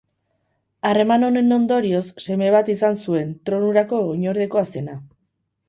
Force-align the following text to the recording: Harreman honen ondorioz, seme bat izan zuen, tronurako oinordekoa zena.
Harreman 0.89 1.25
honen 1.27 1.57
ondorioz, 1.57 2.01
seme 2.25 2.49
bat 2.57 2.73
izan 2.77 2.99
zuen, 3.03 3.31
tronurako 3.51 4.03
oinordekoa 4.17 4.67
zena. 4.77 5.01